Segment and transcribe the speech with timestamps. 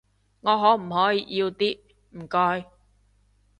[0.03, 0.05] 我可
[0.83, 1.77] 唔可以要啲，
[2.13, 2.65] 唔該？